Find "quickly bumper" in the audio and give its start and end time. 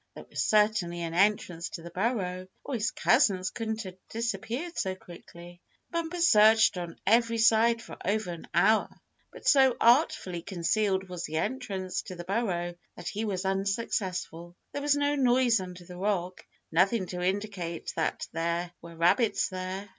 4.95-6.19